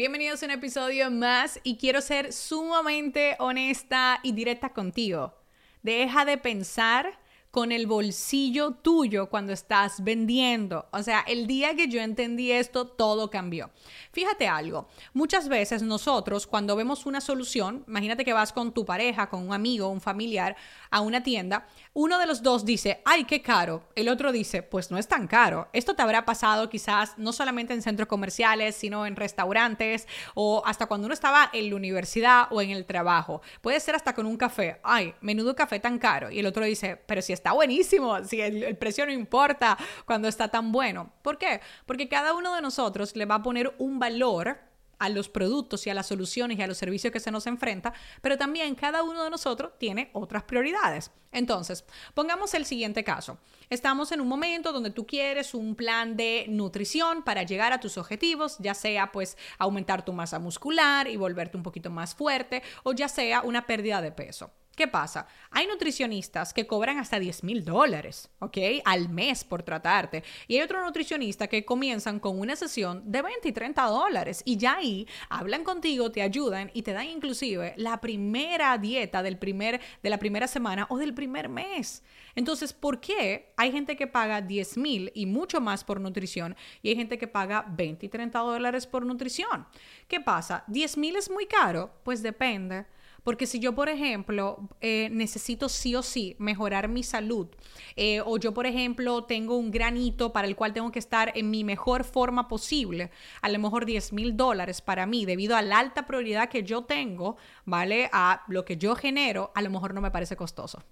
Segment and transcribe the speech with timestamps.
[0.00, 5.34] Bienvenidos a un episodio más y quiero ser sumamente honesta y directa contigo.
[5.82, 7.19] Deja de pensar
[7.50, 10.86] con el bolsillo tuyo cuando estás vendiendo.
[10.92, 13.70] O sea, el día que yo entendí esto, todo cambió.
[14.12, 19.28] Fíjate algo, muchas veces nosotros cuando vemos una solución, imagínate que vas con tu pareja,
[19.28, 20.56] con un amigo, un familiar
[20.90, 23.88] a una tienda, uno de los dos dice, ay, qué caro.
[23.94, 25.68] El otro dice, pues no es tan caro.
[25.72, 30.86] Esto te habrá pasado quizás no solamente en centros comerciales, sino en restaurantes o hasta
[30.86, 33.42] cuando uno estaba en la universidad o en el trabajo.
[33.60, 34.80] Puede ser hasta con un café.
[34.82, 36.30] Ay, menudo café tan caro.
[36.30, 40.48] Y el otro dice, pero si está buenísimo, si el, precio no importa cuando está
[40.48, 41.10] tan bueno.
[41.22, 41.60] ¿Por qué?
[41.86, 44.58] Porque cada uno de nosotros le va a poner un valor
[44.98, 47.94] a los productos y a las soluciones y a los servicios que se nos enfrenta,
[48.20, 51.10] pero también cada uno de nosotros tiene otras prioridades.
[51.32, 53.38] Entonces, pongamos el siguiente caso.
[53.70, 57.96] Estamos en un momento donde tú quieres un plan de nutrición para llegar a tus
[57.96, 62.92] objetivos, ya sea pues aumentar tu masa muscular y volverte un poquito más fuerte, o
[62.92, 64.50] ya sea una pérdida de peso.
[64.80, 65.26] ¿Qué pasa?
[65.50, 68.56] Hay nutricionistas que cobran hasta 10 mil dólares, ¿ok?
[68.86, 70.24] Al mes por tratarte.
[70.48, 74.40] Y hay otros nutricionistas que comienzan con una sesión de 20 y 30 dólares.
[74.46, 79.36] Y ya ahí hablan contigo, te ayudan y te dan inclusive la primera dieta del
[79.36, 82.02] primer, de la primera semana o del primer mes.
[82.34, 86.88] Entonces, ¿por qué hay gente que paga 10 mil y mucho más por nutrición y
[86.88, 89.66] hay gente que paga 20 y 30 dólares por nutrición?
[90.08, 90.64] ¿Qué pasa?
[90.68, 91.92] ¿10 mil es muy caro?
[92.02, 92.86] Pues depende.
[93.22, 97.48] Porque si yo, por ejemplo, eh, necesito sí o sí mejorar mi salud,
[97.96, 101.50] eh, o yo, por ejemplo, tengo un granito para el cual tengo que estar en
[101.50, 103.10] mi mejor forma posible,
[103.42, 106.82] a lo mejor 10 mil dólares para mí, debido a la alta prioridad que yo
[106.82, 108.08] tengo, ¿vale?
[108.12, 110.82] A lo que yo genero, a lo mejor no me parece costoso.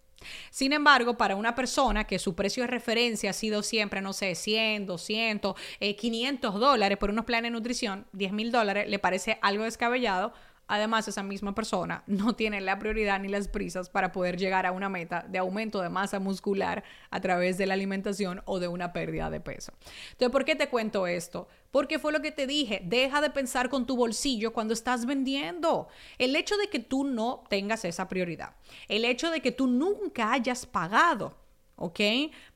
[0.50, 4.34] Sin embargo, para una persona que su precio de referencia ha sido siempre, no sé,
[4.34, 5.54] 100, 200,
[5.96, 10.32] 500 dólares por unos planes de nutrición, 10 mil dólares, le parece algo descabellado
[10.69, 14.72] Además, esa misma persona no tiene la prioridad ni las prisas para poder llegar a
[14.72, 18.92] una meta de aumento de masa muscular a través de la alimentación o de una
[18.92, 19.73] pérdida de peso.
[20.12, 21.48] Entonces, ¿por qué te cuento esto?
[21.70, 25.89] Porque fue lo que te dije, deja de pensar con tu bolsillo cuando estás vendiendo.
[26.18, 28.55] El hecho de que tú no tengas esa prioridad,
[28.89, 31.36] el hecho de que tú nunca hayas pagado,
[31.77, 32.00] ¿ok?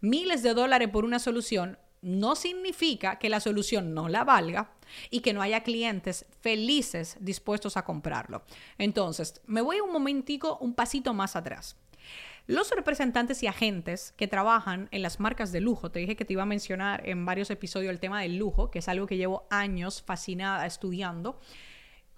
[0.00, 4.73] Miles de dólares por una solución, no significa que la solución no la valga
[5.09, 8.43] y que no haya clientes felices dispuestos a comprarlo.
[8.77, 11.77] Entonces, me voy un momentico, un pasito más atrás.
[12.49, 16.33] Los representantes y agentes que trabajan en las marcas de lujo, te dije que te
[16.33, 19.47] iba a mencionar en varios episodios el tema del lujo, que es algo que llevo
[19.49, 21.39] años fascinada estudiando,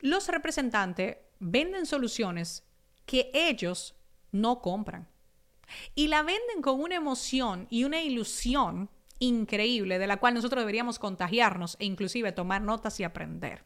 [0.00, 2.65] los representantes venden soluciones
[3.05, 3.94] que ellos
[4.33, 5.09] no compran.
[5.94, 10.98] Y la venden con una emoción y una ilusión increíble de la cual nosotros deberíamos
[10.98, 13.64] contagiarnos e inclusive tomar notas y aprender.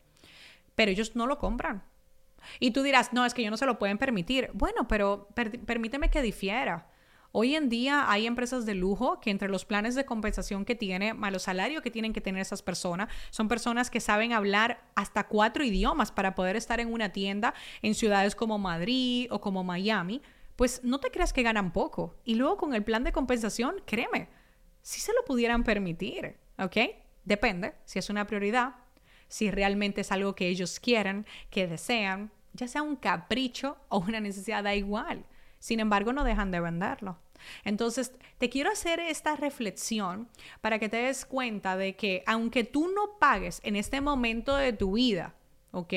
[0.75, 1.83] Pero ellos no lo compran.
[2.61, 4.51] Y tú dirás, no, es que ellos no se lo pueden permitir.
[4.55, 5.29] Bueno, pero
[5.67, 6.89] permíteme que difiera.
[7.31, 11.13] Hoy en día hay empresas de lujo que entre los planes de compensación que tiene,
[11.13, 15.27] más los salarios que tienen que tener esas personas, son personas que saben hablar hasta
[15.27, 20.23] cuatro idiomas para poder estar en una tienda en ciudades como Madrid o como Miami.
[20.57, 22.17] Pues no te creas que ganan poco.
[22.25, 24.29] Y luego con el plan de compensación, créeme,
[24.83, 26.77] si se lo pudieran permitir, ¿ok?
[27.25, 28.75] Depende si es una prioridad,
[29.29, 34.21] si realmente es algo que ellos quieren, que desean, ya sea un capricho o una
[34.21, 35.25] necesidad, da igual.
[35.59, 37.19] Sin embargo, no dejan de venderlo.
[37.65, 40.29] Entonces, te quiero hacer esta reflexión
[40.61, 44.73] para que te des cuenta de que aunque tú no pagues en este momento de
[44.73, 45.35] tu vida,
[45.73, 45.93] ¿ok?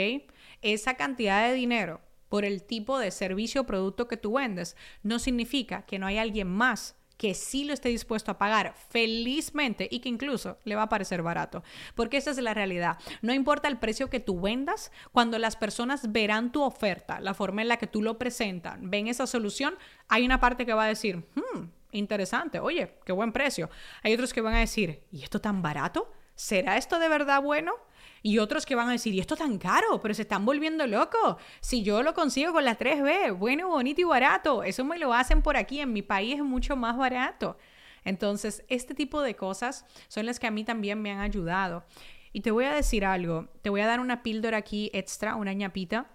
[0.61, 5.19] Esa cantidad de dinero por el tipo de servicio o producto que tú vendes, no
[5.19, 9.99] significa que no hay alguien más que sí lo esté dispuesto a pagar felizmente y
[9.99, 11.63] que incluso le va a parecer barato.
[11.93, 12.97] Porque esa es la realidad.
[13.21, 17.61] No importa el precio que tú vendas, cuando las personas verán tu oferta, la forma
[17.61, 19.75] en la que tú lo presentas, ven esa solución,
[20.07, 23.69] hay una parte que va a decir, hmm, interesante, oye, qué buen precio.
[24.01, 26.11] Hay otros que van a decir, ¿y esto tan barato?
[26.33, 27.73] ¿Será esto de verdad bueno?
[28.23, 29.99] Y otros que van a decir, ¿y esto tan caro?
[30.01, 31.37] Pero se están volviendo locos.
[31.59, 35.41] Si yo lo consigo con la 3B, bueno, bonito y barato, eso me lo hacen
[35.41, 37.57] por aquí, en mi país es mucho más barato.
[38.03, 41.83] Entonces, este tipo de cosas son las que a mí también me han ayudado.
[42.33, 45.53] Y te voy a decir algo, te voy a dar una píldora aquí extra, una
[45.53, 46.07] ñapita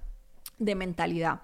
[0.58, 1.40] de mentalidad.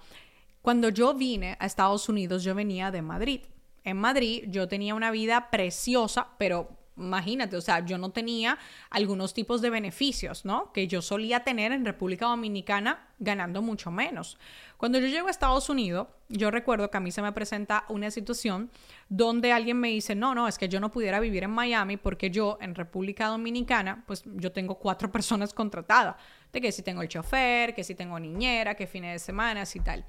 [0.63, 3.41] Cuando yo vine a Estados Unidos, yo venía de Madrid.
[3.85, 6.69] En Madrid yo tenía una vida preciosa, pero
[7.03, 8.59] Imagínate, o sea, yo no tenía
[8.91, 10.73] algunos tipos de beneficios, ¿no?
[10.73, 14.39] Que yo solía tener en República Dominicana ganando mucho menos.
[14.77, 18.11] Cuando yo llego a Estados Unidos, yo recuerdo que a mí se me presenta una
[18.11, 18.71] situación
[19.09, 22.31] donde alguien me dice, no, no, es que yo no pudiera vivir en Miami porque
[22.31, 26.17] yo en República Dominicana, pues yo tengo cuatro personas contratadas.
[26.53, 29.81] de que si tengo el chofer, que si tengo niñera, que fines de semana, y
[29.81, 30.05] tal.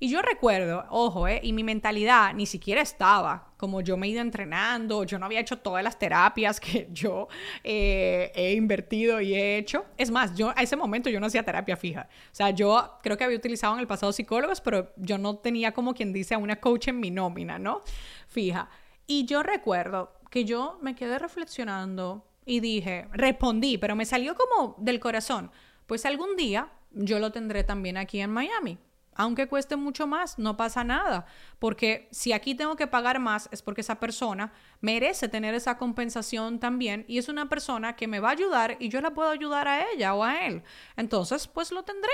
[0.00, 4.10] Y yo recuerdo, ojo, eh, y mi mentalidad ni siquiera estaba como yo me he
[4.10, 7.28] ido entrenando, yo no había hecho todas las terapias que yo
[7.62, 9.86] eh, he invertido y he hecho.
[9.96, 12.06] Es más, yo a ese momento yo no hacía terapia fija.
[12.10, 15.72] O sea, yo creo que había utilizado en el pasado psicólogos, pero yo no tenía
[15.72, 17.80] como quien dice a una coach en mi nómina, ¿no?
[18.28, 18.68] Fija.
[19.06, 24.76] Y yo recuerdo que yo me quedé reflexionando y dije, respondí, pero me salió como
[24.78, 25.50] del corazón.
[25.86, 28.76] Pues algún día yo lo tendré también aquí en Miami
[29.16, 31.26] aunque cueste mucho más, no pasa nada,
[31.58, 36.58] porque si aquí tengo que pagar más es porque esa persona merece tener esa compensación
[36.58, 39.68] también y es una persona que me va a ayudar y yo la puedo ayudar
[39.68, 40.62] a ella o a él.
[40.96, 42.10] Entonces, pues lo tendré.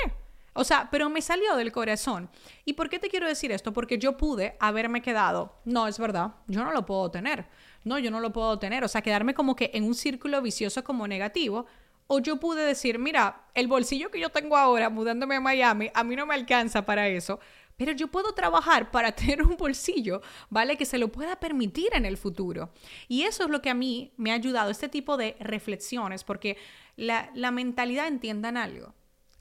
[0.53, 2.29] O sea, pero me salió del corazón.
[2.65, 3.73] ¿Y por qué te quiero decir esto?
[3.73, 7.47] Porque yo pude haberme quedado, no, es verdad, yo no lo puedo tener.
[7.85, 8.85] No, yo no lo puedo tener.
[8.85, 11.67] O sea, quedarme como que en un círculo vicioso como negativo
[12.13, 16.03] o yo pude decir, mira, el bolsillo que yo tengo ahora mudándome a Miami, a
[16.03, 17.39] mí no me alcanza para eso,
[17.77, 20.77] pero yo puedo trabajar para tener un bolsillo, ¿vale?
[20.77, 22.73] Que se lo pueda permitir en el futuro.
[23.07, 26.57] Y eso es lo que a mí me ha ayudado, este tipo de reflexiones, porque
[26.97, 28.93] la, la mentalidad, entiendan algo,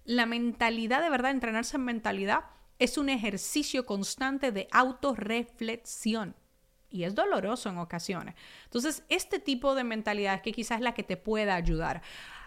[0.06, 2.44] la mentalidad de verdad, entrenarse en mentalidad,
[2.78, 6.36] es un ejercicio constante de autorreflexión.
[6.92, 8.36] Y es doloroso en ocasiones.
[8.66, 12.02] Entonces, este tipo de mentalidad es que quizás es la que te pueda ayudar.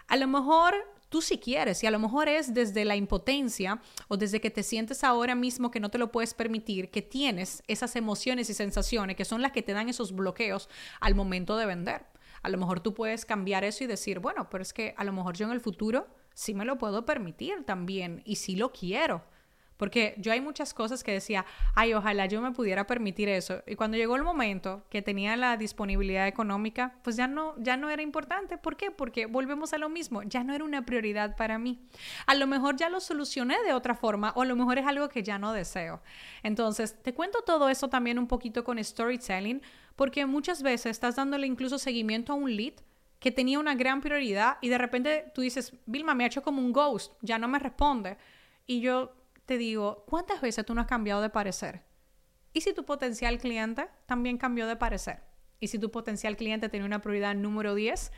[0.07, 0.75] A lo mejor
[1.09, 4.63] tú sí quieres y a lo mejor es desde la impotencia o desde que te
[4.63, 9.15] sientes ahora mismo que no te lo puedes permitir, que tienes esas emociones y sensaciones
[9.15, 10.69] que son las que te dan esos bloqueos
[10.99, 12.05] al momento de vender.
[12.41, 15.13] A lo mejor tú puedes cambiar eso y decir, bueno, pero es que a lo
[15.13, 19.23] mejor yo en el futuro sí me lo puedo permitir también y sí lo quiero.
[19.77, 23.63] Porque yo hay muchas cosas que decía, ay, ojalá yo me pudiera permitir eso.
[23.67, 27.89] Y cuando llegó el momento que tenía la disponibilidad económica, pues ya no, ya no
[27.89, 28.57] era importante.
[28.57, 28.91] ¿Por qué?
[28.91, 31.79] Porque volvemos a lo mismo, ya no era una prioridad para mí.
[32.25, 35.09] A lo mejor ya lo solucioné de otra forma o a lo mejor es algo
[35.09, 36.01] que ya no deseo.
[36.43, 39.61] Entonces, te cuento todo eso también un poquito con storytelling,
[39.95, 42.73] porque muchas veces estás dándole incluso seguimiento a un lead
[43.19, 46.61] que tenía una gran prioridad y de repente tú dices, Vilma, me ha hecho como
[46.61, 48.17] un ghost, ya no me responde.
[48.67, 49.13] Y yo
[49.45, 51.83] te digo, ¿cuántas veces tú no has cambiado de parecer?
[52.53, 55.21] ¿Y si tu potencial cliente también cambió de parecer?
[55.59, 58.11] ¿Y si tu potencial cliente tenía una prioridad número 10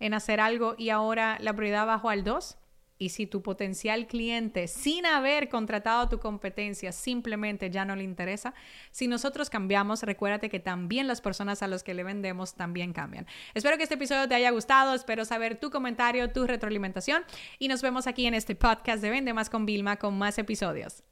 [0.00, 2.56] en hacer algo y ahora la prioridad bajó al 2?
[2.98, 8.54] Y si tu potencial cliente, sin haber contratado tu competencia, simplemente ya no le interesa,
[8.90, 13.26] si nosotros cambiamos, recuérdate que también las personas a las que le vendemos también cambian.
[13.54, 17.24] Espero que este episodio te haya gustado, espero saber tu comentario, tu retroalimentación
[17.58, 21.02] y nos vemos aquí en este podcast de Vende Más con Vilma con más episodios.